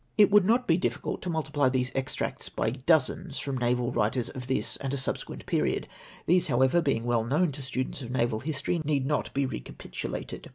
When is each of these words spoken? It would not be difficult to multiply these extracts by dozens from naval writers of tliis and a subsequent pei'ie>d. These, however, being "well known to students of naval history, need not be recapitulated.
It 0.17 0.31
would 0.31 0.47
not 0.47 0.67
be 0.67 0.77
difficult 0.77 1.21
to 1.21 1.29
multiply 1.29 1.69
these 1.69 1.91
extracts 1.93 2.49
by 2.49 2.71
dozens 2.71 3.37
from 3.37 3.59
naval 3.59 3.91
writers 3.91 4.29
of 4.29 4.47
tliis 4.47 4.75
and 4.81 4.91
a 4.95 4.97
subsequent 4.97 5.45
pei'ie>d. 5.45 5.87
These, 6.25 6.47
however, 6.47 6.81
being 6.81 7.03
"well 7.05 7.23
known 7.23 7.51
to 7.51 7.61
students 7.61 8.01
of 8.01 8.09
naval 8.09 8.39
history, 8.39 8.81
need 8.83 9.05
not 9.05 9.31
be 9.35 9.45
recapitulated. 9.45 10.49